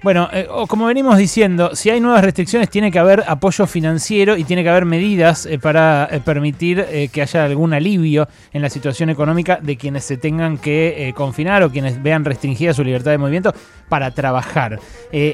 Bueno, 0.00 0.28
eh, 0.32 0.46
como 0.68 0.86
venimos 0.86 1.18
diciendo, 1.18 1.74
si 1.74 1.90
hay 1.90 2.00
nuevas 2.00 2.22
restricciones 2.22 2.70
tiene 2.70 2.92
que 2.92 3.00
haber 3.00 3.24
apoyo 3.26 3.66
financiero 3.66 4.36
y 4.36 4.44
tiene 4.44 4.62
que 4.62 4.68
haber 4.68 4.84
medidas 4.84 5.44
eh, 5.44 5.58
para 5.58 6.08
eh, 6.12 6.20
permitir 6.24 6.86
que 7.12 7.20
haya 7.20 7.44
algún 7.44 7.74
alivio 7.74 8.28
en 8.52 8.62
la 8.62 8.70
situación 8.70 9.10
económica 9.10 9.58
de 9.60 9.76
quienes 9.76 10.04
se 10.04 10.16
tengan 10.16 10.58
que 10.58 11.12
confinar 11.16 11.64
o 11.64 11.70
quienes 11.70 12.00
vean 12.00 12.24
restringida 12.24 12.72
su 12.72 12.84
libertad 12.84 13.10
de 13.10 13.18
movimiento 13.18 13.52
para 13.88 14.12
trabajar. 14.12 14.78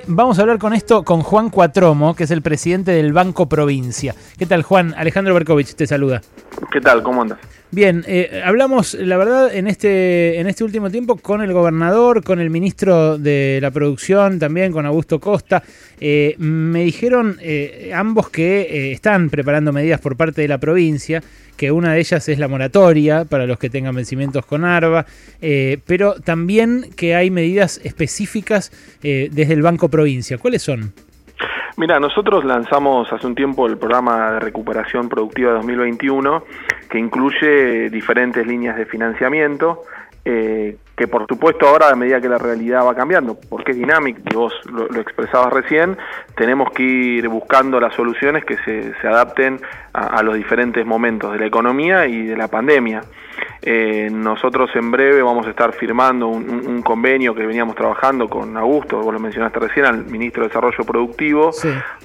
vamos 0.06 0.38
a 0.38 0.42
hablar 0.42 0.58
con 0.58 0.72
esto 0.72 1.02
con 1.02 1.20
Juan 1.20 1.50
Cuatromo, 1.50 2.14
que 2.14 2.24
es 2.24 2.30
el 2.30 2.40
presidente 2.40 2.92
del 2.92 3.12
Banco 3.12 3.46
Provincia. 3.46 4.14
¿Qué 4.38 4.46
tal, 4.46 4.62
Juan? 4.62 4.94
Alejandro 4.96 5.34
Berkovich 5.34 5.74
te 5.74 5.86
saluda. 5.86 6.22
¿Qué 6.72 6.80
tal? 6.80 7.02
¿Cómo 7.02 7.22
andas? 7.22 7.38
Bien, 7.74 8.04
eh, 8.06 8.40
hablamos, 8.44 8.94
la 8.94 9.16
verdad, 9.16 9.52
en 9.52 9.66
este, 9.66 10.38
en 10.38 10.46
este 10.46 10.62
último 10.62 10.90
tiempo 10.90 11.16
con 11.16 11.42
el 11.42 11.52
gobernador, 11.52 12.22
con 12.22 12.38
el 12.38 12.48
ministro 12.48 13.18
de 13.18 13.58
la 13.60 13.72
Producción, 13.72 14.38
también 14.38 14.53
con 14.72 14.86
Augusto 14.86 15.20
Costa. 15.20 15.62
Eh, 16.00 16.34
me 16.38 16.84
dijeron 16.84 17.36
eh, 17.40 17.92
ambos 17.94 18.30
que 18.30 18.92
están 18.92 19.30
preparando 19.30 19.72
medidas 19.72 20.00
por 20.00 20.16
parte 20.16 20.42
de 20.42 20.48
la 20.48 20.58
provincia, 20.58 21.22
que 21.56 21.70
una 21.70 21.92
de 21.92 22.00
ellas 22.00 22.28
es 22.28 22.38
la 22.38 22.48
moratoria 22.48 23.24
para 23.24 23.46
los 23.46 23.58
que 23.58 23.70
tengan 23.70 23.94
vencimientos 23.94 24.46
con 24.46 24.64
ARBA, 24.64 25.06
pero 25.86 26.14
también 26.14 26.86
que 26.96 27.14
hay 27.14 27.30
medidas 27.30 27.80
específicas 27.84 28.72
desde 29.02 29.52
el 29.52 29.62
Banco 29.62 29.88
Provincia. 29.88 30.36
¿Cuáles 30.38 30.62
son? 30.62 30.92
Mira, 31.76 31.98
nosotros 31.98 32.44
lanzamos 32.44 33.12
hace 33.12 33.26
un 33.26 33.34
tiempo 33.34 33.66
el 33.66 33.76
programa 33.76 34.32
de 34.32 34.40
recuperación 34.40 35.08
productiva 35.08 35.54
2021, 35.54 36.44
que 36.88 36.98
incluye 37.00 37.90
diferentes 37.90 38.46
líneas 38.46 38.76
de 38.76 38.86
financiamiento, 38.86 39.82
eh, 40.24 40.76
que 40.96 41.08
por 41.08 41.26
supuesto 41.26 41.66
ahora 41.66 41.88
a 41.88 41.96
medida 41.96 42.20
que 42.20 42.28
la 42.28 42.38
realidad 42.38 42.86
va 42.86 42.94
cambiando, 42.94 43.36
porque 43.48 43.72
es 43.72 43.76
dinámico, 43.76 44.20
y 44.30 44.34
vos 44.34 44.52
lo, 44.70 44.86
expresabas 45.00 45.52
recién, 45.52 45.98
tenemos 46.36 46.70
que 46.70 46.82
ir 46.82 47.28
buscando 47.28 47.80
las 47.80 47.94
soluciones 47.94 48.44
que 48.44 48.56
se, 48.58 48.94
se 49.00 49.08
adapten 49.08 49.60
a, 49.92 50.22
los 50.22 50.36
diferentes 50.36 50.84
momentos 50.86 51.32
de 51.32 51.38
la 51.40 51.46
economía 51.46 52.06
y 52.06 52.26
de 52.26 52.36
la 52.36 52.48
pandemia. 52.48 53.02
Eh, 53.66 54.10
nosotros 54.12 54.68
en 54.74 54.90
breve 54.90 55.22
vamos 55.22 55.46
a 55.46 55.50
estar 55.50 55.72
firmando 55.72 56.28
un, 56.28 56.82
convenio 56.82 57.34
que 57.34 57.46
veníamos 57.46 57.74
trabajando 57.74 58.28
con 58.28 58.54
Augusto, 58.58 58.98
vos 58.98 59.14
lo 59.14 59.18
mencionaste 59.18 59.58
recién, 59.58 59.86
al 59.86 60.04
ministro 60.04 60.42
de 60.42 60.48
Desarrollo 60.48 60.84
Productivo, 60.84 61.50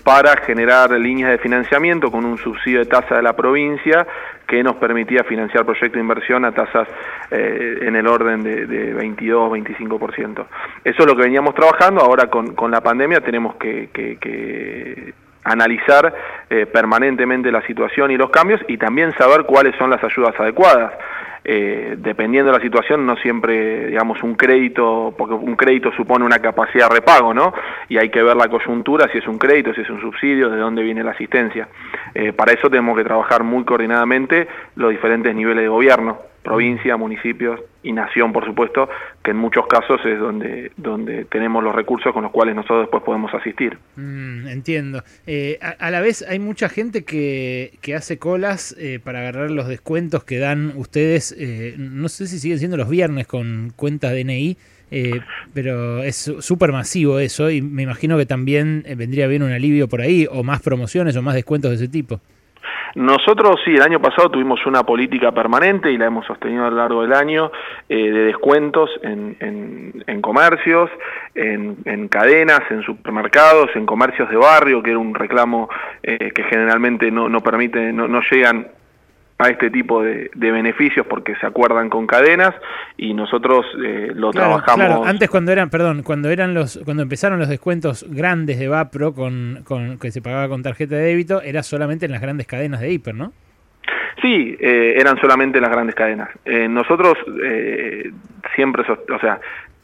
para 0.02 0.37
generar 0.37 0.91
líneas 0.91 1.31
de 1.31 1.37
financiamiento 1.37 2.09
con 2.09 2.23
un 2.23 2.37
subsidio 2.37 2.80
de 2.80 2.85
tasa 2.85 3.15
de 3.15 3.23
la 3.23 3.33
provincia 3.35 4.07
que 4.47 4.63
nos 4.63 4.77
permitía 4.77 5.25
financiar 5.25 5.65
proyectos 5.65 5.95
de 5.95 5.99
inversión 5.99 6.45
a 6.45 6.53
tasas 6.53 6.87
eh, 7.30 7.80
en 7.81 7.95
el 7.97 8.07
orden 8.07 8.41
de, 8.41 8.95
22-25%. 8.95 10.45
Eso 10.85 11.02
es 11.02 11.05
lo 11.05 11.13
que 11.13 11.23
veníamos 11.23 11.55
trabajando, 11.55 11.99
ahora 11.99 12.27
con, 12.27 12.55
con 12.55 12.71
la 12.71 12.80
pandemia 12.80 13.19
tenemos 13.19 13.55
que, 13.57 13.89
que 13.91 15.13
analizar 15.52 16.14
eh, 16.50 16.66
permanentemente 16.66 17.52
la 17.52 17.66
situación 17.66 18.11
y 18.11 18.17
los 18.17 18.30
cambios 18.30 18.61
y 18.67 18.78
también 18.78 19.14
saber 19.17 19.44
cuáles 19.44 19.75
son 19.78 19.89
las 19.89 20.03
ayudas 20.03 20.39
adecuadas. 20.39 20.94
Eh, 21.52 21.95
dependiendo 21.97 22.52
de 22.52 22.58
la 22.58 22.64
situación, 22.64 23.05
no 23.05 23.16
siempre, 23.17 23.88
digamos, 23.88 24.22
un 24.23 24.36
crédito, 24.36 25.16
porque 25.17 25.33
un 25.33 25.55
crédito 25.55 25.92
supone 25.94 26.25
una 26.25 26.39
capacidad 26.39 26.89
de 26.89 26.95
repago, 26.95 27.33
¿no? 27.33 27.53
Y 27.88 27.97
hay 27.97 28.09
que 28.09 28.22
ver 28.22 28.36
la 28.36 28.50
coyuntura, 28.50 29.09
si 29.11 29.17
es 29.17 29.27
un 29.27 29.39
crédito, 29.39 29.73
si 29.73 29.81
es 29.81 29.89
un 29.89 30.02
subsidio, 30.02 30.50
de 30.50 30.58
dónde 30.58 30.83
viene 30.83 31.03
la 31.03 31.11
asistencia. 31.11 31.67
Eh, 32.14 32.33
para 32.33 32.52
eso 32.52 32.70
tenemos 32.70 32.97
que 32.97 33.03
trabajar 33.03 33.44
muy 33.44 33.64
coordinadamente 33.64 34.47
los 34.75 34.92
diferentes 34.92 35.33
niveles 35.33 35.64
de 35.64 35.70
gobierno 35.70 36.20
provincia, 36.50 36.97
municipios 36.97 37.59
y 37.83 37.92
nación, 37.92 38.33
por 38.33 38.44
supuesto, 38.44 38.89
que 39.23 39.30
en 39.31 39.38
muchos 39.38 39.67
casos 39.67 40.02
es 40.03 40.17
donde, 40.19 40.72
donde 40.78 41.25
tenemos 41.25 41.64
los 41.64 41.75
recursos 41.75 42.11
con 42.11 42.23
los 42.23 42.31
cuales 42.31 42.55
nosotros 42.55 42.81
después 42.81 43.03
podemos 43.03 43.31
asistir. 43.36 43.78
Mm, 43.97 44.47
entiendo. 44.47 45.03
Eh, 45.27 45.59
a, 45.61 45.92
la 45.92 46.02
vez 46.02 46.25
hay 46.27 46.39
mucha 46.39 46.67
gente 46.67 47.03
que, 47.03 47.77
que 47.81 47.94
hace 47.94 48.17
colas 48.17 48.75
eh, 48.80 49.00
para 49.03 49.20
agarrar 49.20 49.52
los 49.52 49.67
descuentos 49.67 50.23
que 50.23 50.39
dan 50.39 50.73
ustedes, 50.76 51.36
eh, 51.37 51.76
no 51.77 52.10
sé 52.10 52.26
si 52.26 52.39
siguen 52.39 52.58
siendo 52.58 52.77
los 52.77 52.89
viernes 52.89 53.27
con 53.27 53.71
cuentas 53.76 54.14
DNI, 54.14 54.58
pero 55.54 56.02
es 56.02 56.33
súper 56.39 56.71
masivo 56.71 57.20
eso 57.20 57.52
y 57.52 57.61
me 57.61 57.83
imagino 57.83 58.17
que 58.17 58.26
también 58.26 58.83
vendría 58.98 59.27
bien 59.27 59.43
un 59.43 59.52
alivio 59.52 59.87
por 59.87 60.02
ahí 60.02 60.27
o 60.31 60.42
más 60.42 60.64
promociones 60.64 61.16
o 61.16 61.21
más 61.21 61.36
descuentos 61.36 61.70
de 61.70 61.76
ese 61.76 61.87
tipo. 61.87 62.20
Nosotros 62.95 63.60
sí, 63.64 63.72
el 63.72 63.82
año 63.82 64.02
pasado 64.02 64.30
tuvimos 64.30 64.66
una 64.66 64.83
política 64.83 65.32
permanente 65.32 65.92
y 65.92 65.98
la 65.98 66.05
hemos 66.05 66.26
sostenido 66.26 66.66
a 66.66 66.70
lo 66.70 66.77
largo 66.77 67.02
del 67.02 67.14
año 67.14 67.52
eh, 67.88 68.11
de 68.11 68.26
descuentos 68.26 68.89
en, 69.04 69.36
en, 70.08 70.22
comercios, 70.22 70.89
en, 71.36 71.78
en, 71.86 72.08
cadenas, 72.08 72.61
en 72.70 72.83
supermercados, 72.83 73.70
en 73.76 73.86
comercios 73.86 74.30
de 74.30 74.38
barrio, 74.38 74.82
que 74.82 74.92
era 74.92 74.99
un 74.99 75.16
reclamo 75.16 75.70
eh, 76.04 76.32
que 76.33 76.44
generalmente 76.44 77.11
no, 77.11 77.30
no 77.30 77.42
permite, 77.42 77.94
no, 77.94 78.08
no 78.08 78.22
llegan 78.30 78.67
a 79.39 79.48
este 79.48 79.70
tipo 79.70 80.04
de, 80.04 80.30
beneficios 80.36 81.05
porque 81.08 81.33
se 81.38 81.48
acuerdan 81.48 81.89
con 81.89 82.05
cadenas 82.05 82.54
y 82.98 83.14
nosotros 83.14 83.66
eh, 83.83 84.11
lo 84.14 84.32
trabajamos. 84.32 84.86
Claro, 84.86 85.05
antes 85.05 85.30
cuando 85.30 85.54
eran, 85.54 85.70
perdón, 85.70 86.04
cuando 86.04 86.30
eran 86.30 86.54
los, 86.54 86.80
cuando 86.83 87.04
empezaron 87.04 87.39
los 87.39 87.48
descuentos 87.48 88.05
grandes 88.10 88.60
de 88.60 88.67
Vapro 88.67 89.14
con, 89.14 89.61
con 89.64 89.98
que 89.98 90.11
se 90.11 90.22
pagaba 90.22 90.49
con 90.49 90.61
tarjeta 90.61 90.95
de 90.95 91.04
débito, 91.04 91.42
era 91.42 91.64
solamente 91.64 92.05
en 92.05 92.11
las 92.11 92.22
grandes 92.22 92.48
cadenas 92.48 92.82
de 92.82 92.92
hiper, 92.92 93.16
¿no? 93.16 93.32
Sí, 94.22 94.58
eh, 94.60 94.95
eran 94.98 95.17
solamente 95.22 95.61
las 95.61 95.70
grandes 95.70 95.95
cadenas. 95.95 96.30
Eh, 96.44 96.67
nosotros 96.67 97.14
siempre, 98.55 98.83
o 98.92 99.20
sea, 99.22 99.39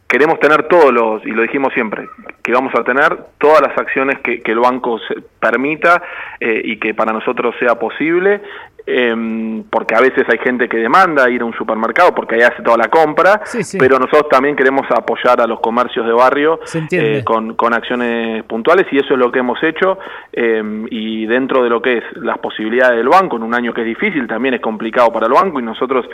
queremos 0.05 0.37
tener 0.41 0.63
todos 0.63 0.91
los, 0.91 1.25
y 1.25 1.31
lo 1.31 1.43
dijimos 1.43 1.73
siempre, 1.73 2.09
que 2.43 2.51
vamos 2.51 2.75
a 2.75 2.83
tener 2.83 3.17
todas 3.37 3.61
las 3.61 3.77
acciones 3.77 4.19
que, 4.19 4.41
que 4.41 4.51
el 4.51 4.59
banco 4.59 4.99
permita 5.39 6.03
y 6.41 6.77
que 6.77 6.93
para 6.93 7.13
nosotros 7.13 7.55
sea 7.57 7.75
posible 7.75 8.41
eh, 8.87 9.63
porque 9.69 9.95
a 9.95 10.01
veces 10.01 10.23
hay 10.29 10.37
gente 10.39 10.69
que 10.69 10.77
demanda 10.77 11.29
ir 11.29 11.41
a 11.41 11.45
un 11.45 11.53
supermercado 11.53 12.13
porque 12.13 12.35
ahí 12.35 12.41
hace 12.41 12.61
toda 12.61 12.77
la 12.77 12.87
compra, 12.87 13.41
pero 13.79 13.97
nosotros 13.97 14.29
también 14.29 14.55
queremos 14.55 14.85
apoyar 14.91 15.41
a 15.41 15.47
los 15.47 15.59
comercios 15.59 16.05
de 16.05 16.13
barrio 16.13 16.59
eh, 16.91 17.23
con, 17.23 17.55
con, 17.55 17.73
acciones 17.73 18.43
puntuales 18.43 18.85
y 18.91 18.97
eso 18.97 19.13
es 19.13 19.19
lo 19.19 19.31
que 19.31 19.39
hemos 19.39 19.61
hecho 19.63 19.97
em, 20.31 20.85
y 20.89 21.25
dentro 21.25 21.63
de 21.63 21.69
lo 21.69 21.81
que 21.81 21.97
es 21.97 22.03
las 22.17 22.37
posibilidades 22.37 22.97
del 22.97 23.09
banco, 23.09 23.37
en 23.37 23.43
un 23.43 23.53
año 23.53 23.73
que 23.73 23.81
es 23.81 23.87
difícil, 23.87 24.27
también 24.27 24.53
es 24.53 24.61
complicado 24.61 25.11
para 25.11 25.27
el 25.27 25.33
banco 25.33 25.59
y 25.59 25.63
nosotros 25.63 26.05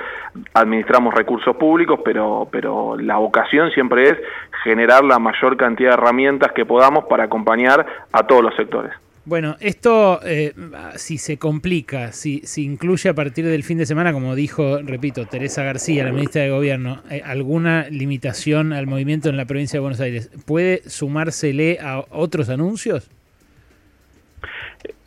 administramos 0.54 1.14
recursos 1.14 1.56
públicos, 1.58 2.00
pero, 2.04 2.48
pero 2.52 2.96
la 2.98 3.18
vocación 3.18 3.72
siempre 3.72 4.10
es 4.10 4.18
generar 4.64 5.04
la 5.04 5.20
mayor 5.20 5.58
cantidad 5.58 5.90
de 5.90 5.94
herramientas 5.96 6.52
que 6.54 6.66
podamos 6.66 7.06
para 7.06 7.26
acompañar 7.26 7.86
a 8.12 8.24
todos 8.26 8.44
los 8.44 8.56
sectores. 8.56 8.94
Bueno, 9.24 9.56
esto 9.60 10.20
eh, 10.26 10.54
si 10.96 11.20
se 11.20 11.38
complica, 11.38 12.12
si, 12.12 12.42
si 12.44 12.64
incluye 12.64 13.08
a 13.08 13.14
partir 13.14 13.46
del 13.46 13.64
fin 13.64 13.78
de 13.78 13.86
semana, 13.86 14.14
como 14.14 14.34
dijo, 14.34 14.80
repito, 14.82 15.28
Teresa 15.28 15.64
García, 15.64 16.04
la 16.04 16.12
ministra 16.12 16.42
de 16.42 16.50
Gobierno, 16.50 17.04
eh, 17.12 17.22
alguna 17.24 17.88
limitación 17.90 18.74
al 18.74 18.88
movimiento 18.88 19.30
en 19.30 19.38
la 19.38 19.46
provincia 19.46 19.78
de 19.78 19.82
Buenos 19.82 20.00
Aires, 20.00 20.32
¿puede 20.46 20.82
sumársele 20.90 21.78
a 21.80 22.04
otros 22.10 22.50
anuncios? 22.50 23.12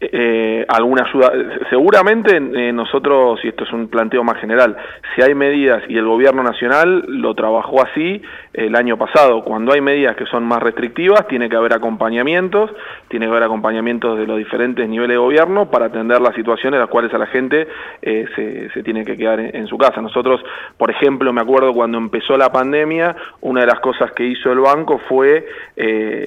Eh, 0.01 0.65
alguna 0.69 1.05
ayuda. 1.05 1.33
Seguramente 1.71 2.37
eh, 2.37 2.73
nosotros, 2.73 3.41
y 3.43 3.49
esto 3.49 3.65
es 3.65 3.73
un 3.73 3.89
planteo 3.89 4.23
más 4.23 4.39
general, 4.39 4.77
si 5.15 5.23
hay 5.23 5.35
medidas, 5.35 5.83
y 5.89 5.97
el 5.97 6.05
gobierno 6.05 6.43
nacional 6.43 7.05
lo 7.09 7.35
trabajó 7.35 7.83
así 7.83 8.23
el 8.53 8.77
año 8.77 8.97
pasado, 8.97 9.43
cuando 9.45 9.73
hay 9.73 9.81
medidas 9.81 10.17
que 10.17 10.27
son 10.27 10.45
más 10.45 10.63
restrictivas, 10.63 11.27
tiene 11.27 11.49
que 11.49 11.57
haber 11.57 11.73
acompañamientos, 11.73 12.71
tiene 13.09 13.27
que 13.27 13.31
haber 13.31 13.45
acompañamientos 13.45 14.19
de 14.19 14.27
los 14.27 14.39
diferentes 14.39 14.89
niveles 14.89 15.15
de 15.15 15.19
gobierno 15.19 15.71
para 15.71 15.87
atender 15.87 16.21
las 16.21 16.35
situaciones 16.35 16.77
en 16.77 16.81
las 16.81 16.91
cuales 16.91 17.13
a 17.15 17.19
la 17.19 17.27
gente 17.27 17.67
eh, 18.03 18.71
se, 18.73 18.83
tiene 18.83 19.05
que 19.05 19.17
quedar 19.17 19.41
en, 19.41 19.67
su 19.67 19.79
casa. 19.79 20.01
Nosotros, 20.01 20.41
por 20.77 20.91
ejemplo, 20.91 21.33
me 21.33 21.41
acuerdo 21.41 21.73
cuando 21.73 21.99
empezó 21.99 22.37
la 22.37 22.53
pandemia, 22.53 23.17
una 23.41 23.63
de 23.63 23.67
las 23.67 23.81
cosas 23.81 24.13
que 24.13 24.25
hizo 24.25 24.53
el 24.53 24.61
banco 24.61 25.01
fue 25.09 25.47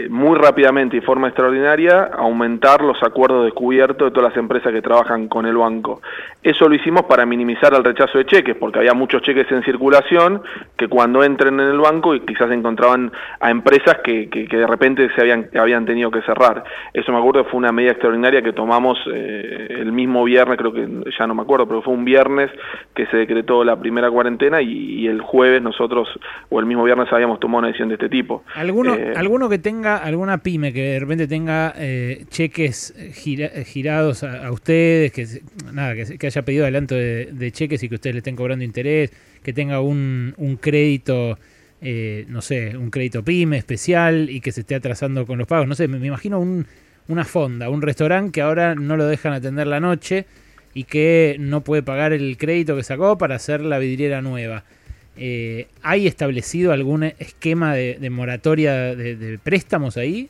muy 0.10 0.38
rápidamente 0.38 0.98
y 0.98 1.02
forma 1.02 1.28
extraordinaria 1.28 2.10
aumentar 2.18 2.82
los 2.82 3.02
acuerdos 3.04 3.37
de 3.44 3.52
cubierto 3.52 4.06
de 4.06 4.12
todas 4.12 4.32
las 4.32 4.38
empresas 4.38 4.72
que 4.72 4.82
trabajan 4.82 5.28
con 5.28 5.46
el 5.46 5.58
banco. 5.58 6.02
Eso 6.44 6.70
lo 6.70 6.76
hicimos 6.76 7.04
para 7.06 7.26
minimizar 7.26 7.74
el 7.74 7.84
rechazo 7.84 8.18
de 8.18 8.26
cheques, 8.26 8.56
porque 8.56 8.80
había 8.80 8.94
muchos 8.94 9.22
cheques 9.22 9.52
en 9.52 9.64
circulación 9.64 10.42
que 10.78 10.88
cuando 10.88 11.24
entren 11.24 11.60
en 11.60 11.68
el 11.68 11.80
banco 11.80 12.16
y 12.16 12.22
quizás 12.22 12.52
encontraban 12.52 13.12
a 13.40 13.52
empresas 13.52 13.98
que, 14.04 14.30
que, 14.30 14.48
de 14.48 14.68
repente 14.68 15.10
se 15.16 15.22
habían, 15.22 15.50
habían 15.60 15.86
tenido 15.86 16.12
que 16.12 16.22
cerrar. 16.22 16.64
Eso 16.94 17.12
me 17.12 17.18
acuerdo 17.18 17.46
fue 17.46 17.58
una 17.58 17.72
medida 17.72 17.92
extraordinaria 17.92 18.42
que 18.42 18.54
tomamos 18.54 18.98
eh, 19.14 19.68
el 19.70 19.92
mismo 19.92 20.24
viernes, 20.24 20.58
creo 20.58 20.74
que 20.74 20.88
ya 21.18 21.28
no 21.28 21.36
me 21.36 21.42
acuerdo, 21.42 21.68
pero 21.68 21.82
fue 21.82 21.94
un 21.94 22.06
viernes 22.06 22.50
que 22.96 23.06
se 23.08 23.18
decretó 23.18 23.64
la 23.64 23.78
primera 23.78 24.10
cuarentena 24.10 24.62
y, 24.62 25.08
el 25.08 25.22
jueves 25.22 25.62
nosotros, 25.62 26.10
o 26.50 26.60
el 26.60 26.66
mismo 26.66 26.84
viernes 26.84 27.08
habíamos 27.14 27.40
tomado 27.40 27.60
una 27.60 27.68
decisión 27.68 27.90
de 27.90 27.96
este 27.96 28.10
tipo. 28.10 28.44
¿Alguno, 28.56 28.96
eh, 28.96 29.14
¿alguno 29.16 29.48
que 29.48 29.58
tenga, 29.58 29.98
alguna 29.98 30.40
pyme 30.40 30.74
que 30.74 30.82
de 30.82 31.00
repente 31.00 31.28
tenga 31.28 31.74
eh, 31.78 32.26
cheques 32.30 32.94
gira, 33.28 33.50
girados 33.66 34.24
a, 34.24 34.50
ustedes, 34.52 35.12
que 35.12 35.42
nada, 35.74 35.96
que, 35.96 36.28
haya 36.28 36.42
pedido 36.44 36.64
adelanto 36.64 36.96
de, 36.96 37.52
cheques 37.52 37.84
y 37.84 37.90
que 37.90 37.96
ustedes 37.96 38.16
le 38.16 38.20
estén 38.20 38.36
cobrando 38.36 38.64
interés, 38.64 39.12
que 39.44 39.52
tenga 39.54 39.82
un, 39.82 40.34
crédito 40.62 41.38
eh, 41.82 42.26
no 42.30 42.42
sé, 42.42 42.78
un 42.78 42.90
crédito 42.90 43.24
pyme 43.24 43.58
especial 43.58 44.30
y 44.30 44.40
que 44.40 44.52
se 44.52 44.62
esté 44.62 44.76
atrasando 44.76 45.26
con 45.26 45.38
los 45.38 45.48
pagos. 45.48 45.68
No 45.68 45.76
sé, 45.76 45.88
me, 45.88 46.06
imagino 46.06 46.40
una 47.08 47.26
fonda, 47.26 47.70
un 47.70 47.82
restaurante 47.82 48.32
que 48.32 48.42
ahora 48.42 48.76
no 48.76 48.96
lo 48.96 49.06
dejan 49.06 49.34
atender 49.34 49.68
la 49.68 49.80
noche 49.80 50.26
y 50.74 50.86
que 50.86 51.36
no 51.40 51.62
puede 51.62 51.84
pagar 51.84 52.14
el 52.14 52.38
crédito 52.38 52.76
que 52.76 52.84
sacó 52.84 53.18
para 53.18 53.36
hacer 53.36 53.62
la 53.62 53.80
vidriera 53.80 54.22
nueva. 54.22 54.64
Eh, 55.18 55.68
¿Hay 55.82 56.08
establecido 56.08 56.72
algún 56.72 57.04
esquema 57.04 57.74
de, 57.74 58.10
moratoria 58.10 58.96
de, 58.96 59.40
préstamos 59.44 59.98
ahí? 59.98 60.30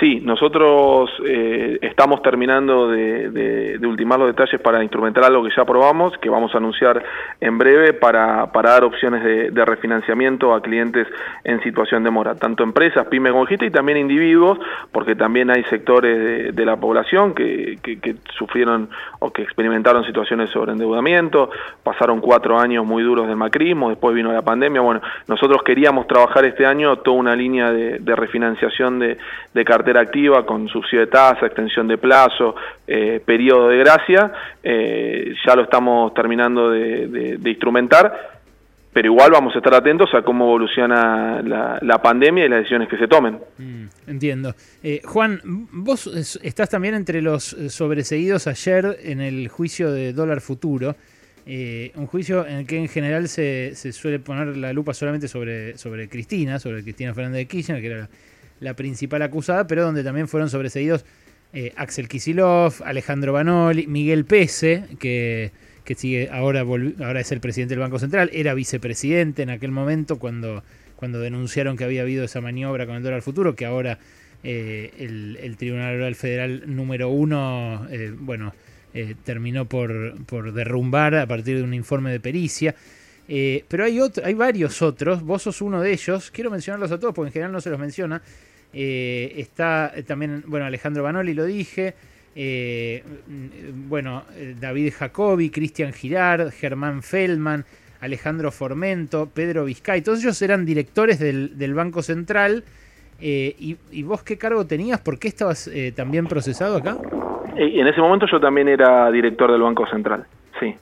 Sí, 0.00 0.20
nosotros 0.20 1.10
eh, 1.26 1.78
estamos 1.82 2.22
terminando 2.22 2.88
de, 2.88 3.78
ultimar 3.82 4.18
los 4.18 4.28
detalles 4.28 4.60
para 4.60 4.82
instrumentar 4.82 5.24
algo 5.24 5.42
que 5.42 5.50
ya 5.56 5.62
aprobamos, 5.62 6.16
que 6.18 6.28
vamos 6.28 6.54
a 6.54 6.58
anunciar 6.58 7.02
en 7.40 7.58
breve 7.58 7.94
para, 7.94 8.52
para 8.52 8.70
dar 8.70 8.84
opciones 8.84 9.24
de, 9.24 9.64
refinanciamiento 9.64 10.54
a 10.54 10.62
clientes 10.62 11.06
en 11.44 11.60
situación 11.62 12.04
de 12.04 12.10
mora, 12.10 12.36
tanto 12.36 12.62
empresas, 12.62 13.06
pymes 13.08 13.32
como 13.32 13.46
y 13.48 13.70
también 13.70 13.98
individuos, 13.98 14.58
porque 14.92 15.14
también 15.16 15.50
hay 15.50 15.64
sectores 15.64 16.54
de, 16.54 16.64
la 16.64 16.76
población 16.76 17.34
que, 17.34 17.78
que, 17.82 18.16
sufrieron 18.36 18.90
o 19.20 19.32
que 19.32 19.42
experimentaron 19.42 20.04
situaciones 20.04 20.50
sobre 20.50 20.72
endeudamiento, 20.72 21.50
pasaron 21.82 22.20
cuatro 22.20 22.58
años 22.58 22.84
muy 22.86 23.02
duros 23.02 23.26
del 23.26 23.36
macrismo, 23.36 23.88
después 23.88 24.14
vino 24.14 24.32
la 24.32 24.42
pandemia. 24.42 24.80
Bueno, 24.80 25.00
nosotros 25.26 25.62
queríamos 25.62 26.06
trabajar 26.06 26.44
este 26.44 26.66
año 26.66 26.98
toda 26.98 27.16
una 27.16 27.34
línea 27.34 27.72
de, 27.72 28.16
refinanciación 28.16 28.98
de, 28.98 29.18
de 29.54 29.64
cartera 29.64 30.00
activa 30.00 30.44
con 30.44 30.68
subsidio 30.68 31.00
de 31.00 31.06
tasa, 31.06 31.46
extensión 31.46 31.88
de 31.88 31.98
plazo, 31.98 32.54
eh, 32.86 33.20
periodo 33.24 33.68
de 33.68 33.78
gracia, 33.78 34.32
eh, 34.62 35.34
ya 35.46 35.56
lo 35.56 35.62
estamos 35.62 36.12
terminando 36.14 36.70
de, 36.70 37.38
instrumentar, 37.44 38.38
pero 38.92 39.12
igual 39.12 39.30
vamos 39.30 39.54
a 39.54 39.58
estar 39.58 39.74
atentos 39.74 40.12
a 40.14 40.22
cómo 40.22 40.46
evoluciona 40.46 41.40
la, 41.42 42.02
pandemia 42.02 42.44
y 42.44 42.48
las 42.48 42.60
decisiones 42.60 42.88
que 42.88 42.98
se 42.98 43.08
tomen. 43.08 43.38
Mm, 43.58 43.84
entiendo. 44.06 44.54
Eh, 44.82 45.00
Juan, 45.04 45.40
vos 45.44 46.06
estás 46.42 46.68
también 46.68 46.94
entre 46.94 47.22
los 47.22 47.44
sobreseídos 47.44 48.46
ayer 48.46 48.98
en 49.02 49.20
el 49.20 49.48
juicio 49.48 49.90
de 49.92 50.12
dólar 50.12 50.40
futuro. 50.40 50.94
un 51.46 52.06
juicio 52.06 52.46
en 52.46 52.58
el 52.58 52.66
que 52.66 52.76
en 52.76 52.88
general 52.88 53.28
se, 53.28 53.74
se, 53.74 53.92
suele 53.92 54.18
poner 54.18 54.56
la 54.56 54.72
lupa 54.74 54.92
solamente 54.92 55.28
sobre, 55.28 55.78
sobre 55.78 56.08
Cristina, 56.08 56.58
sobre 56.58 56.82
Cristina 56.82 57.14
Fernández 57.14 57.38
de 57.38 57.46
Kirchner, 57.46 57.80
que 57.80 57.86
era 57.86 58.08
la 58.60 58.74
principal 58.74 59.22
acusada, 59.22 59.66
pero 59.66 59.82
donde 59.82 60.04
también 60.04 60.28
fueron 60.28 60.50
sobreseídos 60.50 61.04
eh, 61.52 61.72
Axel 61.76 62.08
Kisilov, 62.08 62.74
Alejandro 62.84 63.32
Banoli, 63.32 63.86
Miguel 63.86 64.26
Pese, 64.26 64.84
que, 64.98 65.50
sigue 65.96 66.28
ahora, 66.30 66.60
ahora 66.60 67.20
es 67.20 67.32
el 67.32 67.40
presidente 67.40 67.72
del 67.72 67.80
Banco 67.80 67.98
Central, 67.98 68.28
era 68.34 68.52
vicepresidente 68.52 69.42
en 69.42 69.50
aquel 69.50 69.70
momento 69.70 70.18
cuando, 70.18 70.62
cuando 70.96 71.20
denunciaron 71.20 71.78
que 71.78 71.84
había 71.84 72.02
habido 72.02 72.24
esa 72.24 72.42
maniobra 72.42 72.86
con 72.86 72.96
el 72.96 73.02
dólar 73.02 73.22
futuro, 73.22 73.56
que 73.56 73.64
ahora 73.64 73.98
eh, 74.44 74.92
el, 74.98 75.56
Tribunal 75.56 75.96
Oral 75.96 76.14
Federal 76.14 76.64
número 76.66 77.08
uno, 77.08 77.86
eh, 77.90 78.12
bueno, 78.14 78.52
terminó 79.24 79.66
por, 79.66 80.22
por 80.24 80.52
derrumbar 80.52 81.14
a 81.14 81.26
partir 81.26 81.56
de 81.56 81.62
un 81.62 81.72
informe 81.72 82.10
de 82.10 82.18
pericia. 82.20 82.74
Pero 83.28 83.84
hay, 83.84 84.00
otro, 84.00 84.24
hay 84.24 84.34
varios 84.34 84.80
otros, 84.80 85.22
vos 85.22 85.42
sos 85.42 85.60
uno 85.60 85.82
de 85.82 85.92
ellos, 85.92 86.30
quiero 86.30 86.50
mencionarlos 86.50 86.90
a 86.92 86.98
todos 86.98 87.14
porque 87.14 87.28
en 87.28 87.32
general 87.34 87.52
no 87.52 87.60
se 87.60 87.68
los 87.68 87.78
menciona, 87.78 88.22
eh, 88.72 89.34
está 89.36 89.92
también, 90.06 90.44
bueno, 90.46 90.66
Alejandro 90.66 91.02
Banoli 91.02 91.34
lo 91.34 91.44
dije. 91.44 91.94
Eh, 92.40 93.02
bueno, 93.88 94.24
David 94.60 94.92
Jacobi, 94.96 95.50
Cristian 95.50 95.92
Girard, 95.92 96.50
Germán 96.52 97.02
Feldman, 97.02 97.64
Alejandro 98.00 98.52
Formento, 98.52 99.28
Pedro 99.32 99.64
Vizcay, 99.64 100.02
todos 100.02 100.20
ellos 100.20 100.40
eran 100.42 100.64
directores 100.64 101.18
del, 101.18 101.74
Banco 101.74 102.02
Central. 102.02 102.62
Eh, 103.20 103.56
y, 103.90 104.02
vos 104.04 104.22
qué 104.22 104.38
cargo 104.38 104.64
tenías? 104.66 105.00
¿Por 105.00 105.18
qué 105.18 105.28
estabas 105.28 105.68
también 105.96 106.26
procesado 106.26 106.76
acá? 106.76 106.96
En 107.56 107.86
ese 107.88 108.00
momento 108.00 108.26
yo 108.30 108.38
también 108.38 108.68
era 108.68 109.10
director 109.10 109.50
del 109.50 109.62
Banco 109.62 109.84
Central, 109.88 110.24
sí. 110.60 110.76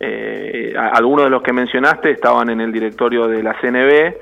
Algunos 0.00 1.24
de 1.24 1.30
los 1.30 1.42
que 1.42 1.52
mencionaste 1.52 2.10
estaban 2.10 2.50
en 2.50 2.60
el 2.60 2.72
directorio 2.72 3.26
de 3.26 3.42
la 3.42 3.54
CNB, 3.54 4.14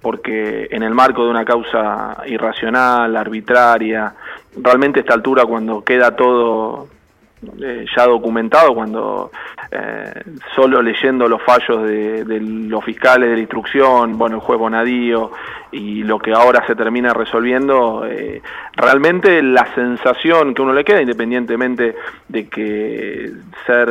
porque 0.00 0.68
en 0.70 0.82
el 0.82 0.94
marco 0.94 1.24
de 1.24 1.30
una 1.30 1.44
causa 1.44 2.22
irracional, 2.26 3.16
arbitraria, 3.16 4.14
realmente 4.56 5.00
a 5.00 5.02
esta 5.02 5.14
altura 5.14 5.44
cuando 5.44 5.82
queda 5.84 6.14
todo 6.14 6.88
eh, 7.62 7.86
ya 7.96 8.06
documentado, 8.06 8.74
cuando 8.74 9.30
eh, 9.70 10.22
solo 10.56 10.82
leyendo 10.82 11.28
los 11.28 11.40
fallos 11.42 11.84
de, 11.84 12.40
los 12.40 12.84
fiscales 12.84 13.30
de 13.30 13.36
la 13.36 13.40
instrucción, 13.40 14.18
bueno, 14.18 14.36
el 14.36 14.42
juez 14.42 14.58
Bonadío 14.58 15.30
y 15.70 16.02
lo 16.02 16.18
que 16.18 16.32
ahora 16.32 16.66
se 16.66 16.74
termina 16.74 17.12
resolviendo, 17.12 18.04
eh, 18.06 18.42
realmente 18.74 19.40
la 19.42 19.72
sensación 19.74 20.54
que 20.54 20.62
uno 20.62 20.72
le 20.72 20.84
queda, 20.84 21.00
independientemente 21.00 21.94
de 22.26 22.48
que 22.48 23.30
ser, 23.66 23.88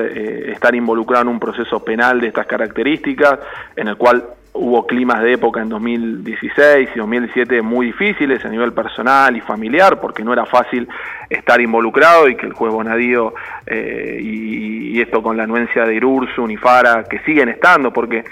estar 0.50 0.76
involucrado 0.76 1.24
en 1.24 1.30
un 1.30 1.40
proceso 1.40 1.84
penal 1.84 2.20
de 2.20 2.28
estas 2.28 2.48
características, 2.48 3.40
en 3.76 3.88
el 3.88 3.96
cual 3.96 4.26
hubo 4.58 4.86
climas 4.86 5.22
de 5.22 5.34
época 5.34 5.62
en 5.62 5.70
2016 5.70 6.90
y 6.96 7.00
2017 7.00 7.62
muy 7.62 7.88
difíciles 7.88 8.44
a 8.44 8.50
nivel 8.50 8.74
personal 8.74 9.36
y 9.38 9.42
familiar 9.42 10.00
porque 10.00 10.24
no 10.24 10.34
era 10.34 10.46
fácil 10.46 10.88
estar 11.30 11.62
involucrado 11.62 12.28
y 12.28 12.36
que 12.36 12.48
el 12.48 12.54
juez 12.54 12.74
Bonadío 12.74 13.34
eh, 13.66 14.20
y, 14.22 15.00
esto 15.02 15.22
con 15.22 15.38
la 15.38 15.44
anuencia 15.44 15.86
de 15.86 15.94
Irursun 15.94 16.50
y 16.50 16.58
Fara 16.58 17.04
que 17.04 17.20
siguen 17.20 17.50
estando 17.50 17.94
porque 17.94 18.26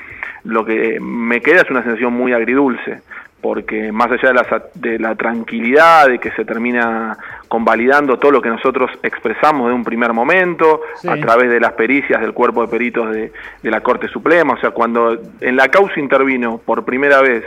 lo 0.43 0.65
que 0.65 0.99
me 0.99 1.39
queda 1.41 1.61
es 1.61 1.69
una 1.69 1.83
sensación 1.83 2.11
muy 2.13 2.33
agridulce 2.33 3.01
porque 3.45 3.91
más 3.91 4.11
allá 4.11 4.29
de 4.29 4.33
la, 4.33 4.63
de 4.73 4.97
la, 4.97 5.13
tranquilidad, 5.13 6.07
de 6.07 6.17
que 6.17 6.31
se 6.31 6.43
termina 6.45 7.15
convalidando 7.47 8.17
todo 8.17 8.31
lo 8.31 8.41
que 8.41 8.49
nosotros 8.49 8.89
expresamos 9.03 9.67
de 9.67 9.73
un 9.75 9.83
primer 9.83 10.13
momento, 10.13 10.81
a 11.07 11.15
través 11.17 11.51
de 11.51 11.59
las 11.59 11.73
pericias 11.73 12.21
del 12.21 12.33
cuerpo 12.33 12.63
de 12.63 12.69
peritos 12.69 13.11
de, 13.11 13.31
la 13.61 13.81
Corte 13.81 14.07
Suprema, 14.07 14.53
o 14.53 14.57
sea, 14.57 14.71
cuando 14.71 15.15
en 15.41 15.55
la 15.55 15.67
causa 15.67 15.99
intervino 15.99 16.57
por 16.57 16.85
primera 16.85 17.21
vez 17.21 17.43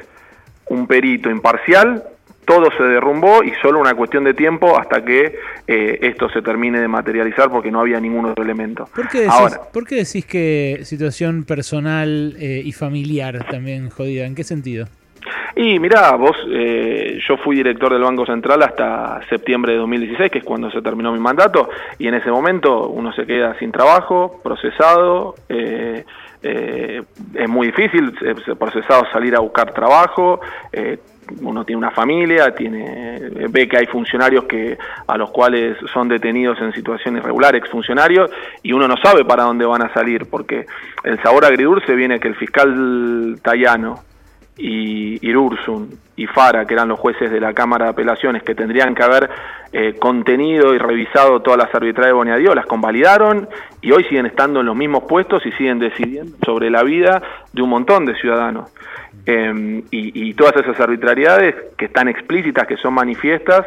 un 0.67 0.87
perito 0.87 1.31
imparcial, 1.31 2.05
todo 2.45 2.71
se 2.77 2.85
derrumbó 2.85 3.43
y 3.43 3.53
solo 3.61 3.81
una 3.81 3.95
cuestión 3.95 4.23
de 4.23 4.35
tiempo 4.35 4.79
hasta 4.79 5.05
que 5.05 5.35
eh, 5.67 5.99
esto 6.00 6.29
se 6.29 6.43
termine 6.43 6.79
de 6.79 6.87
materializar 6.87 7.50
porque 7.50 7.73
no 7.73 7.81
había 7.81 7.99
ningún 7.99 8.27
otro 8.27 8.45
elemento. 8.45 8.89
¿Por 8.95 9.09
qué 9.09 9.23
decís, 9.23 9.59
¿por 9.73 9.85
qué 9.85 9.97
decís 9.97 10.25
que 10.25 10.79
situación 10.85 11.43
personal 11.43 12.37
eh, 12.39 12.62
y 12.65 12.71
familiar 12.71 13.45
también 13.50 13.91
jodida? 13.91 14.27
¿En 14.27 14.37
qué 14.37 14.45
sentido? 14.45 14.87
Y 15.56 15.78
mirá, 15.78 16.12
vos, 16.12 16.36
eh, 16.50 17.19
yo 17.26 17.36
fui 17.38 17.56
director 17.56 17.92
del 17.92 18.02
Banco 18.02 18.25
Central 18.26 18.62
hasta 18.62 19.20
septiembre 19.28 19.72
de 19.72 19.78
2016, 19.78 20.30
que 20.30 20.38
es 20.38 20.44
cuando 20.44 20.70
se 20.70 20.82
terminó 20.82 21.12
mi 21.12 21.18
mandato, 21.18 21.68
y 21.99 22.06
en 22.06 22.14
ese 22.14 22.30
momento 22.30 22.88
uno 22.88 23.12
se 23.12 23.26
queda 23.26 23.58
sin 23.58 23.73
trabajo, 23.73 24.40
procesado, 24.42 25.35
eh, 25.49 26.04
eh, 26.42 27.02
es 27.35 27.49
muy 27.49 27.68
difícil, 27.68 28.12
procesado 28.58 29.04
salir 29.12 29.35
a 29.35 29.40
buscar 29.40 29.73
trabajo, 29.73 30.40
uno 31.42 31.64
tiene 31.64 31.78
una 31.78 31.90
familia, 31.90 32.54
tiene 32.54 33.18
ve 33.50 33.68
que 33.68 33.76
hay 33.78 33.87
funcionarios 33.87 34.44
que 34.44 34.78
a 35.06 35.16
los 35.16 35.30
cuales 35.30 35.76
son 35.92 36.08
detenidos 36.08 36.58
en 36.61 36.73
situaciones 36.73 37.23
irregulares, 37.23 37.61
exfuncionarios, 37.61 38.30
y 38.62 38.73
uno 38.73 38.87
no 38.87 38.97
sabe 39.02 39.25
para 39.25 39.42
dónde 39.42 39.66
van 39.66 39.82
a 39.82 39.92
salir, 39.92 40.26
porque 40.30 40.66
el 41.04 41.20
sabor 41.23 41.44
agridulce 41.44 41.94
viene 41.94 42.20
que 42.20 42.28
el 42.28 42.37
fiscal 42.37 43.38
Tayano, 43.42 44.00
y 44.59 45.27
Irursun 45.27 45.88
y 46.17 46.27
Fara, 46.27 46.67
que 46.67 46.75
eran 46.75 46.88
los 46.88 46.99
jueces 46.99 47.31
de 47.31 47.41
la 47.41 47.55
Cámara 47.55 47.87
de 47.87 47.91
Apelaciones, 47.93 48.43
que 48.43 48.55
tendrían 48.55 48.95
que 48.95 49.05
haber 49.05 49.31
eh, 49.73 49.95
contenido 49.99 50.75
y 50.75 50.79
revisado 50.79 51.41
todas 51.41 51.59
las 51.59 51.73
arbitrarias 51.73 52.11
de 52.11 52.15
Boniadío, 52.15 52.55
las 52.55 52.67
convalidaron 52.67 53.49
y 53.81 53.93
hoy 53.93 54.03
siguen 54.05 54.27
estando 54.27 54.61
en 54.61 54.67
los 54.67 54.75
mismos 54.75 55.05
puestos 55.05 55.47
y 55.47 55.53
siguen 55.53 55.79
decidiendo 55.79 56.37
sobre 56.45 56.71
la 56.71 56.83
vida 56.83 57.23
de 57.53 57.62
un 57.62 57.71
montón 57.71 58.05
de 58.05 58.17
ciudadanos. 58.17 58.73
Em, 59.27 59.83
y, 59.91 60.33
todas 60.35 60.57
esas 60.57 60.81
arbitrariedades 60.81 61.55
que 61.77 61.85
están 61.85 62.09
explícitas, 62.09 62.67
que 62.67 62.77
son 62.79 62.95
manifiestas, 62.95 63.67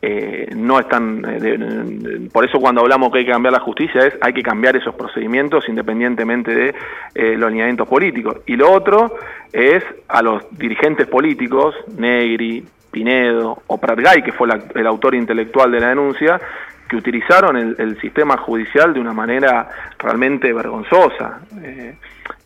eh, 0.00 0.48
no 0.56 0.80
están, 0.80 1.22
eh, 1.28 2.28
por 2.32 2.44
eso 2.44 2.58
cuando 2.58 2.80
hablamos 2.80 3.12
que 3.12 3.18
hay 3.18 3.24
que 3.24 3.30
cambiar 3.30 3.52
la 3.52 3.60
justicia 3.60 4.00
es 4.06 4.18
hay 4.20 4.32
que 4.32 4.42
cambiar 4.42 4.74
esos 4.74 4.94
procedimientos 4.96 5.68
independientemente 5.68 6.52
de 6.52 6.74
eh, 7.14 7.36
los 7.36 7.50
lineamientos 7.50 7.86
políticos. 7.86 8.38
Y 8.46 8.56
lo 8.56 8.72
otro 8.72 9.14
es 9.52 9.84
a 10.08 10.22
los 10.22 10.42
dirigentes 10.56 11.06
políticos, 11.06 11.74
Negri, 11.96 12.64
Pinedo 12.90 13.62
o 13.66 13.78
Pratgay, 13.78 14.22
que 14.22 14.32
fue 14.32 14.48
el 14.74 14.86
autor 14.86 15.14
intelectual 15.14 15.72
de 15.72 15.80
la 15.80 15.88
denuncia, 15.88 16.40
que 16.88 16.96
utilizaron 16.96 17.56
el, 17.56 17.98
sistema 18.00 18.36
judicial 18.36 18.92
de 18.92 19.00
una 19.00 19.14
manera 19.14 19.66
realmente 19.98 20.52
vergonzosa. 20.52 21.40
Eh, 21.62 21.94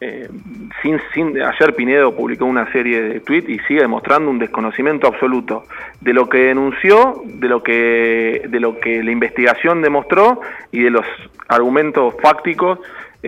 eh, 0.00 0.28
sin, 0.82 1.00
sin, 1.12 1.42
ayer 1.42 1.74
Pinedo 1.74 2.14
publicó 2.14 2.44
una 2.44 2.70
serie 2.70 3.02
de 3.02 3.20
tweets 3.20 3.48
y 3.48 3.58
sigue 3.60 3.80
demostrando 3.80 4.30
un 4.30 4.38
desconocimiento 4.38 5.08
absoluto 5.08 5.64
de 6.00 6.12
lo 6.12 6.28
que 6.28 6.38
denunció, 6.38 7.22
de 7.24 7.48
lo 7.48 7.62
que, 7.62 8.42
de 8.48 8.60
lo 8.60 8.78
que 8.78 9.02
la 9.02 9.10
investigación 9.10 9.82
demostró 9.82 10.40
y 10.70 10.80
de 10.80 10.90
los 10.90 11.06
argumentos 11.48 12.14
fácticos 12.22 12.78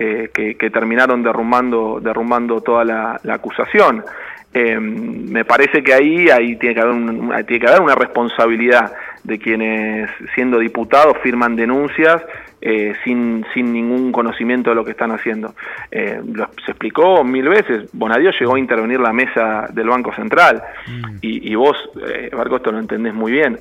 eh, 0.01 0.29
que, 0.33 0.69
terminaron 0.69 1.21
derrumbando, 1.21 1.99
derrumbando 2.01 2.61
toda 2.61 2.85
la, 2.85 3.19
acusación. 3.29 4.05
Eh, 4.53 4.79
me 4.79 5.43
parece 5.43 5.83
que 5.83 5.93
ahí, 5.93 6.29
ahí 6.29 6.55
tiene, 6.55 6.75
que 6.75 6.81
haber 6.81 7.45
tiene 7.45 7.65
que 7.65 7.67
haber 7.67 7.81
una 7.81 7.95
responsabilidad 7.95 8.93
de 9.25 9.37
quienes 9.37 10.09
siendo 10.33 10.59
diputados 10.59 11.17
firman 11.21 11.57
denuncias 11.57 12.23
eh, 12.61 12.93
sin, 13.03 13.45
sin 13.53 13.71
ningún 13.71 14.11
conocimiento 14.11 14.69
de 14.69 14.75
lo 14.77 14.85
que 14.85 14.91
están 14.91 15.11
haciendo. 15.11 15.53
Eh, 15.91 16.21
se 16.65 16.71
explicó 16.71 17.23
mil 17.23 17.47
veces, 17.49 17.89
Bonadío 17.93 18.31
llegó 18.31 18.55
a 18.55 18.59
intervenir 18.59 18.99
la 18.99 19.11
mesa 19.13 19.67
del 19.71 19.89
Banco 19.89 20.13
Central 20.13 20.61
mm. 20.87 21.17
y, 21.21 21.51
y, 21.51 21.55
vos, 21.55 21.77
eh, 22.07 22.29
Barco, 22.35 22.57
esto 22.57 22.71
lo 22.71 22.79
entendés 22.79 23.13
muy 23.13 23.31
bien, 23.31 23.59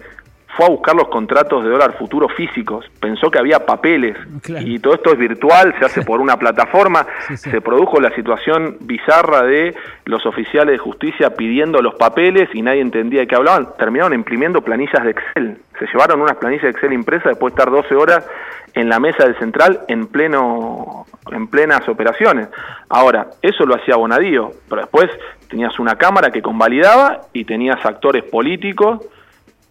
fue 0.57 0.67
a 0.67 0.71
buscar 0.71 0.95
los 0.97 1.09
contratos 1.09 1.63
de 1.63 1.71
dólar 1.71 1.97
futuro 1.99 2.29
físicos, 2.29 2.85
pensó 3.01 3.31
que 3.31 3.39
había 3.39 3.65
papeles 3.67 4.17
y 4.61 4.79
todo 4.79 4.95
esto 4.95 5.13
es 5.13 5.19
virtual, 5.19 5.75
se 5.79 5.85
hace 5.85 6.03
por 6.03 6.21
una 6.21 6.37
plataforma, 6.37 7.07
se 7.37 7.61
produjo 7.61 8.01
la 8.01 8.11
situación 8.15 8.77
bizarra 8.81 9.43
de 9.43 9.75
los 10.05 10.25
oficiales 10.27 10.73
de 10.73 10.79
justicia 10.79 11.31
pidiendo 11.31 11.81
los 11.83 11.95
papeles 11.95 12.49
y 12.55 12.63
nadie 12.63 12.81
entendía 12.81 13.21
de 13.21 13.27
qué 13.27 13.37
hablaban, 13.37 13.69
terminaron 13.79 14.15
imprimiendo 14.15 14.63
planillas 14.63 15.05
de 15.05 15.11
Excel, 15.11 15.59
se 15.79 15.87
llevaron 15.87 16.21
unas 16.21 16.37
planillas 16.37 16.65
de 16.65 16.71
Excel 16.71 16.93
impresas 16.93 17.29
después 17.29 17.55
de 17.55 17.61
estar 17.61 17.73
12 17.73 17.95
horas 17.95 18.27
en 18.75 18.89
la 18.89 18.99
mesa 19.01 19.25
del 19.25 19.39
central 19.39 19.81
en 19.89 20.07
pleno 20.07 21.07
en 21.31 21.49
plenas 21.49 21.87
operaciones. 21.89 22.49
Ahora, 22.89 23.29
eso 23.43 23.67
lo 23.67 23.75
hacía 23.75 23.97
Bonadío, 23.97 24.53
pero 24.69 24.83
después 24.83 25.11
tenías 25.49 25.79
una 25.79 25.97
cámara 25.97 26.31
que 26.31 26.43
convalidaba 26.43 27.23
y 27.33 27.45
tenías 27.45 27.85
actores 27.85 28.25
políticos 28.25 29.01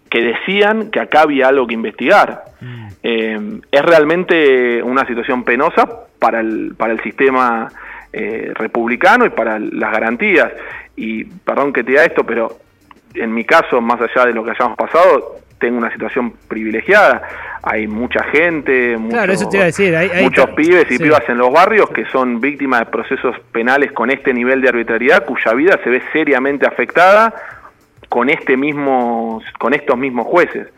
que 0.09 0.21
decían 0.21 0.91
que 0.91 0.99
acá 0.99 1.21
había 1.21 1.47
algo 1.47 1.67
que 1.67 1.73
investigar. 1.73 2.43
Mm. 2.61 2.87
Eh, 3.03 3.59
es 3.71 3.81
realmente 3.81 4.81
una 4.83 5.05
situación 5.05 5.43
penosa 5.43 5.87
para 6.19 6.39
el, 6.39 6.75
para 6.77 6.93
el 6.93 7.01
sistema 7.01 7.69
eh, 8.13 8.51
republicano 8.55 9.25
y 9.25 9.29
para 9.29 9.59
las 9.59 9.91
garantías. 9.91 10.51
Y 10.95 11.25
perdón 11.25 11.73
que 11.73 11.83
te 11.83 11.91
diga 11.91 12.03
esto, 12.03 12.23
pero 12.25 12.57
en 13.13 13.33
mi 13.33 13.43
caso, 13.43 13.81
más 13.81 13.99
allá 14.01 14.25
de 14.25 14.33
lo 14.33 14.43
que 14.43 14.51
hayamos 14.51 14.77
pasado, 14.77 15.37
tengo 15.59 15.77
una 15.77 15.91
situación 15.91 16.33
privilegiada. 16.47 17.21
Hay 17.63 17.87
mucha 17.87 18.23
gente, 18.25 18.95
muchos, 18.97 19.43
muchos 20.21 20.49
pibes 20.51 20.91
y 20.91 20.99
pibas 20.99 21.27
en 21.27 21.37
los 21.37 21.51
barrios 21.51 21.89
que 21.89 22.05
son 22.05 22.39
víctimas 22.39 22.81
de 22.81 22.85
procesos 22.87 23.35
penales 23.51 23.91
con 23.91 24.09
este 24.09 24.33
nivel 24.33 24.61
de 24.61 24.69
arbitrariedad, 24.69 25.25
cuya 25.25 25.53
vida 25.53 25.79
se 25.83 25.89
ve 25.89 26.01
seriamente 26.13 26.65
afectada 26.65 27.33
con 28.17 28.31
este 28.31 28.57
mismo, 28.57 29.43
con 29.59 29.75
estos 29.75 29.95
mismos 29.95 30.25
jueces. 30.25 30.69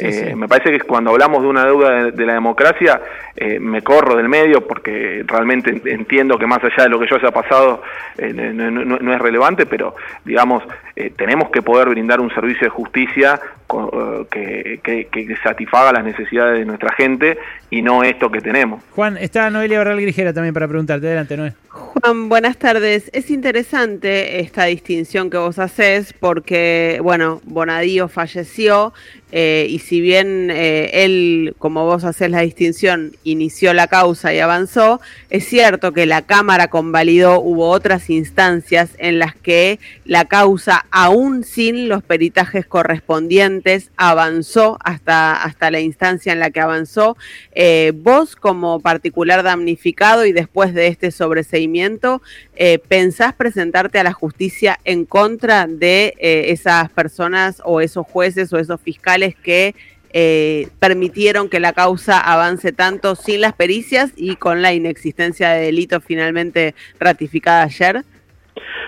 Eh, 0.00 0.34
me 0.34 0.48
parece 0.48 0.72
que 0.72 0.80
cuando 0.80 1.10
hablamos 1.10 1.42
de 1.42 1.48
una 1.48 1.66
deuda 1.66 2.10
de, 2.10 2.24
la 2.24 2.32
democracia, 2.32 3.02
eh, 3.36 3.60
me 3.60 3.82
corro 3.82 4.16
del 4.16 4.30
medio 4.30 4.66
porque 4.66 5.22
realmente 5.26 5.78
entiendo 5.92 6.38
que 6.38 6.46
más 6.46 6.64
allá 6.64 6.84
de 6.84 6.88
lo 6.88 6.98
que 6.98 7.06
yo 7.06 7.16
haya 7.16 7.30
pasado 7.30 7.82
eh, 8.16 8.32
no, 8.32 9.12
es 9.12 9.20
relevante, 9.20 9.66
pero 9.66 9.94
digamos, 10.24 10.62
tenemos 11.16 11.50
que 11.50 11.60
poder 11.60 11.90
brindar 11.90 12.18
un 12.18 12.30
servicio 12.30 12.62
de 12.62 12.70
justicia 12.70 13.38
que, 14.30 14.80
que, 14.82 15.36
satisfaga 15.42 15.92
las 15.92 16.04
necesidades 16.04 16.58
de 16.58 16.64
nuestra 16.64 16.92
gente 16.94 17.38
y 17.70 17.82
no 17.82 18.02
esto 18.04 18.30
que 18.30 18.40
tenemos. 18.40 18.82
Juan, 18.94 19.16
está 19.18 19.50
Noelia 19.50 19.78
Barral 19.78 20.00
Grijera 20.00 20.32
también 20.32 20.54
para 20.54 20.68
preguntarte. 20.68 21.06
Adelante, 21.06 21.36
Noé. 21.36 21.52
Juan, 21.68 22.28
buenas 22.28 22.56
tardes. 22.56 23.10
Es 23.12 23.30
interesante 23.30 24.40
esta 24.40 24.64
distinción 24.64 25.30
que 25.30 25.36
vos 25.36 25.58
haces 25.58 26.12
porque, 26.12 27.00
bueno, 27.02 27.40
Bonadío 27.44 28.08
falleció 28.08 28.92
eh, 29.32 29.66
y 29.68 29.80
si 29.80 30.00
bien 30.00 30.50
eh, 30.52 31.04
él, 31.04 31.56
como 31.58 31.84
vos 31.84 32.04
haces 32.04 32.30
la 32.30 32.42
distinción, 32.42 33.16
inició 33.24 33.74
la 33.74 33.88
causa 33.88 34.32
y 34.32 34.38
avanzó, 34.38 35.00
es 35.30 35.48
cierto 35.48 35.92
que 35.92 36.06
la 36.06 36.22
Cámara 36.22 36.68
convalidó, 36.68 37.40
hubo 37.40 37.68
otras 37.68 38.08
instancias 38.08 38.90
en 38.98 39.18
las 39.18 39.34
que 39.34 39.80
la 40.04 40.26
causa, 40.26 40.86
aún 40.92 41.42
sin 41.42 41.88
los 41.88 42.04
peritajes 42.04 42.66
correspondientes, 42.66 43.90
avanzó 43.96 44.78
hasta, 44.84 45.42
hasta 45.42 45.72
la 45.72 45.80
instancia 45.80 46.32
en 46.32 46.38
la 46.38 46.50
que 46.50 46.60
avanzó. 46.60 47.16
Eh, 47.52 47.92
vos, 47.96 48.36
como 48.36 48.78
particular 48.78 49.42
damnificado 49.42 50.24
y 50.24 50.32
después 50.32 50.72
de 50.72 50.86
este 50.86 51.10
sobreseimiento, 51.10 52.22
¿pensás 52.88 53.34
presentarte 53.34 53.98
a 53.98 54.04
la 54.04 54.14
justicia 54.14 54.78
en 54.84 55.04
contra 55.04 55.66
de 55.66 56.14
esas 56.18 56.90
personas 56.90 57.60
o 57.64 57.82
esos 57.82 58.06
jueces 58.06 58.50
o 58.52 58.58
esos 58.58 58.80
fiscales? 58.80 59.15
Que 59.34 59.74
eh, 60.12 60.68
permitieron 60.78 61.48
que 61.48 61.60
la 61.60 61.72
causa 61.72 62.20
avance 62.20 62.72
tanto 62.72 63.16
sin 63.16 63.40
las 63.40 63.52
pericias 63.52 64.12
y 64.16 64.36
con 64.36 64.62
la 64.62 64.72
inexistencia 64.72 65.50
de 65.50 65.66
delito 65.66 66.00
finalmente 66.00 66.74
ratificada 66.98 67.64
ayer? 67.64 68.02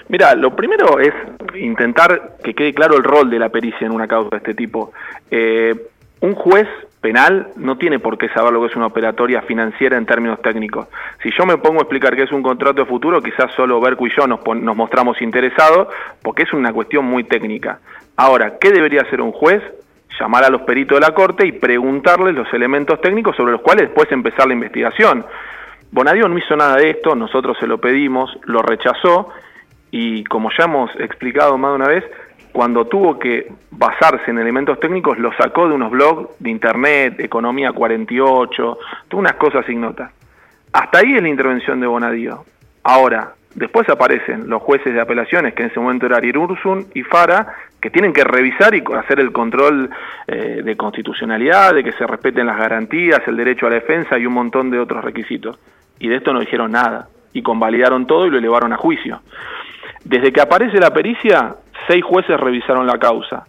Mira, 0.08 0.34
lo 0.34 0.56
primero 0.56 0.98
es 1.00 1.12
intentar 1.54 2.36
que 2.42 2.54
quede 2.54 2.72
claro 2.72 2.96
el 2.96 3.04
rol 3.04 3.28
de 3.28 3.38
la 3.38 3.50
pericia 3.50 3.86
en 3.86 3.92
una 3.92 4.08
causa 4.08 4.30
de 4.30 4.36
este 4.38 4.54
tipo. 4.54 4.92
Eh, 5.30 5.74
un 6.20 6.34
juez 6.34 6.66
penal 7.00 7.48
no 7.56 7.76
tiene 7.76 7.98
por 7.98 8.18
qué 8.18 8.28
saber 8.30 8.52
lo 8.52 8.62
que 8.62 8.68
es 8.68 8.76
una 8.76 8.86
operatoria 8.86 9.42
financiera 9.42 9.96
en 9.96 10.06
términos 10.06 10.40
técnicos. 10.42 10.88
Si 11.22 11.30
yo 11.36 11.46
me 11.46 11.58
pongo 11.58 11.80
a 11.80 11.82
explicar 11.82 12.16
qué 12.16 12.22
es 12.22 12.32
un 12.32 12.42
contrato 12.42 12.80
de 12.80 12.86
futuro, 12.86 13.22
quizás 13.22 13.52
solo 13.54 13.80
Berco 13.80 14.06
y 14.06 14.10
yo 14.16 14.26
nos, 14.26 14.40
nos 14.46 14.76
mostramos 14.76 15.20
interesados, 15.20 15.88
porque 16.22 16.44
es 16.44 16.52
una 16.52 16.72
cuestión 16.72 17.04
muy 17.04 17.24
técnica. 17.24 17.80
Ahora, 18.16 18.58
¿qué 18.58 18.70
debería 18.70 19.02
hacer 19.02 19.20
un 19.20 19.32
juez? 19.32 19.62
Llamar 20.18 20.44
a 20.44 20.50
los 20.50 20.62
peritos 20.62 20.96
de 20.96 21.06
la 21.06 21.14
Corte 21.14 21.46
y 21.46 21.52
preguntarles 21.52 22.34
los 22.34 22.52
elementos 22.52 23.00
técnicos 23.00 23.36
sobre 23.36 23.52
los 23.52 23.60
cuales 23.60 23.86
después 23.86 24.10
empezar 24.10 24.46
la 24.46 24.54
investigación. 24.54 25.24
Bonadio 25.90 26.28
no 26.28 26.38
hizo 26.38 26.56
nada 26.56 26.76
de 26.76 26.90
esto, 26.90 27.14
nosotros 27.14 27.56
se 27.58 27.66
lo 27.66 27.78
pedimos, 27.78 28.38
lo 28.44 28.62
rechazó 28.62 29.30
y 29.90 30.24
como 30.24 30.50
ya 30.56 30.64
hemos 30.64 30.94
explicado 31.00 31.56
más 31.56 31.70
de 31.70 31.76
una 31.76 31.88
vez, 31.88 32.04
cuando 32.52 32.86
tuvo 32.86 33.18
que 33.18 33.52
basarse 33.70 34.30
en 34.30 34.38
elementos 34.38 34.80
técnicos 34.80 35.18
lo 35.18 35.32
sacó 35.34 35.68
de 35.68 35.74
unos 35.74 35.90
blogs 35.90 36.30
de 36.40 36.50
internet, 36.50 37.20
Economía 37.20 37.72
48, 37.72 38.78
todas 39.08 39.20
unas 39.20 39.34
cosas 39.34 39.68
ignotas. 39.68 40.12
Hasta 40.72 40.98
ahí 40.98 41.14
es 41.14 41.22
la 41.22 41.28
intervención 41.28 41.80
de 41.80 41.86
Bonadío. 41.86 42.44
Ahora, 42.82 43.34
después 43.54 43.88
aparecen 43.88 44.48
los 44.48 44.62
jueces 44.62 44.92
de 44.92 45.00
apelaciones, 45.00 45.54
que 45.54 45.62
en 45.62 45.70
ese 45.70 45.80
momento 45.80 46.06
eran 46.06 46.24
Irursun 46.24 46.86
y 46.94 47.02
Fara, 47.02 47.54
que 47.80 47.90
tienen 47.90 48.12
que 48.12 48.24
revisar 48.24 48.74
y 48.74 48.82
hacer 48.96 49.20
el 49.20 49.32
control 49.32 49.90
eh, 50.26 50.62
de 50.64 50.76
constitucionalidad, 50.76 51.74
de 51.74 51.84
que 51.84 51.92
se 51.92 52.06
respeten 52.06 52.46
las 52.46 52.58
garantías, 52.58 53.20
el 53.26 53.36
derecho 53.36 53.66
a 53.66 53.70
la 53.70 53.76
defensa 53.76 54.18
y 54.18 54.26
un 54.26 54.32
montón 54.32 54.70
de 54.70 54.80
otros 54.80 55.04
requisitos. 55.04 55.58
Y 56.00 56.08
de 56.08 56.16
esto 56.16 56.32
no 56.32 56.40
dijeron 56.40 56.72
nada, 56.72 57.08
y 57.32 57.42
convalidaron 57.42 58.06
todo 58.06 58.26
y 58.26 58.30
lo 58.30 58.38
elevaron 58.38 58.72
a 58.72 58.76
juicio. 58.76 59.20
Desde 60.04 60.32
que 60.32 60.40
aparece 60.40 60.78
la 60.78 60.92
pericia, 60.92 61.56
seis 61.86 62.04
jueces 62.04 62.38
revisaron 62.38 62.86
la 62.86 62.98
causa. 62.98 63.46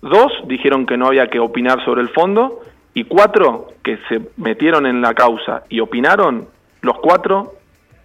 Dos 0.00 0.32
dijeron 0.46 0.86
que 0.86 0.96
no 0.96 1.06
había 1.06 1.28
que 1.28 1.38
opinar 1.38 1.84
sobre 1.84 2.02
el 2.02 2.08
fondo 2.10 2.60
y 2.94 3.04
cuatro 3.04 3.68
que 3.82 3.98
se 4.08 4.20
metieron 4.36 4.86
en 4.86 5.00
la 5.00 5.14
causa 5.14 5.62
y 5.68 5.80
opinaron, 5.80 6.48
los 6.82 6.98
cuatro 6.98 7.54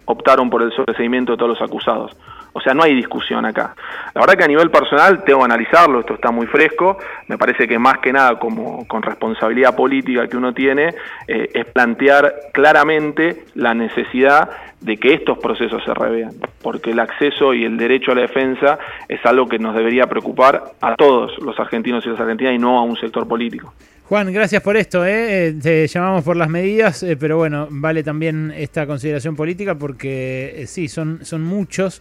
optaron 0.04 0.48
por 0.48 0.62
el 0.62 0.72
sobreseimiento 0.72 1.32
de 1.32 1.38
todos 1.38 1.58
los 1.58 1.62
acusados. 1.62 2.16
O 2.58 2.60
sea, 2.60 2.74
no 2.74 2.82
hay 2.82 2.94
discusión 2.94 3.46
acá. 3.46 3.76
La 4.14 4.20
verdad 4.20 4.34
que 4.34 4.44
a 4.44 4.48
nivel 4.48 4.68
personal 4.68 5.22
tengo 5.22 5.38
que 5.38 5.44
analizarlo, 5.44 6.00
esto 6.00 6.14
está 6.14 6.32
muy 6.32 6.48
fresco, 6.48 6.98
me 7.28 7.38
parece 7.38 7.68
que 7.68 7.78
más 7.78 7.98
que 7.98 8.12
nada 8.12 8.36
como 8.38 8.84
con 8.88 9.00
responsabilidad 9.00 9.76
política 9.76 10.26
que 10.26 10.36
uno 10.36 10.52
tiene, 10.52 10.94
eh, 11.28 11.50
es 11.54 11.66
plantear 11.66 12.34
claramente 12.52 13.44
la 13.54 13.74
necesidad 13.74 14.50
de 14.80 14.96
que 14.96 15.14
estos 15.14 15.38
procesos 15.38 15.82
se 15.84 15.92
revean, 15.92 16.32
porque 16.62 16.90
el 16.90 17.00
acceso 17.00 17.52
y 17.54 17.64
el 17.64 17.76
derecho 17.76 18.12
a 18.12 18.14
la 18.14 18.22
defensa 18.22 18.78
es 19.08 19.24
algo 19.24 19.48
que 19.48 19.58
nos 19.58 19.74
debería 19.74 20.06
preocupar 20.06 20.72
a 20.80 20.94
todos 20.94 21.38
los 21.38 21.58
argentinos 21.58 22.04
y 22.06 22.10
las 22.10 22.20
argentinas 22.20 22.54
y 22.54 22.58
no 22.58 22.78
a 22.78 22.82
un 22.82 22.96
sector 22.96 23.26
político. 23.26 23.72
Juan, 24.04 24.32
gracias 24.32 24.62
por 24.62 24.76
esto. 24.76 25.04
¿eh? 25.04 25.48
eh 25.48 25.54
te 25.60 25.86
llamamos 25.86 26.24
por 26.24 26.36
las 26.36 26.48
medidas, 26.48 27.02
eh, 27.02 27.16
pero 27.16 27.36
bueno, 27.36 27.68
vale 27.70 28.02
también 28.02 28.52
esta 28.56 28.86
consideración 28.86 29.36
política 29.36 29.74
porque 29.74 30.64
sí, 30.66 30.88
son, 30.88 31.24
son 31.24 31.42
muchos 31.42 32.00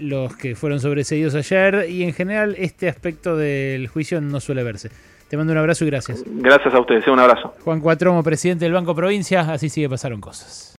los 0.00 0.34
que 0.34 0.56
fueron 0.56 0.80
sobreseídos 0.80 1.36
ayer 1.36 1.86
y 1.88 2.02
en 2.02 2.12
general 2.12 2.56
este 2.58 2.88
aspecto 2.88 3.36
del 3.36 3.86
juicio 3.86 4.20
no 4.20 4.40
suele 4.40 4.64
verse. 4.64 4.90
Te 5.28 5.36
mando 5.36 5.52
un 5.52 5.58
abrazo 5.58 5.84
y 5.84 5.88
gracias. 5.88 6.24
Gracias 6.26 6.74
a 6.74 6.80
ustedes, 6.80 7.06
un 7.06 7.20
abrazo. 7.20 7.54
Juan 7.62 7.80
Cuatromo, 7.80 8.22
presidente 8.22 8.64
del 8.64 8.72
Banco 8.72 8.94
Provincia, 8.94 9.42
así 9.42 9.68
sigue 9.68 9.88
pasaron 9.88 10.20
cosas. 10.20 10.66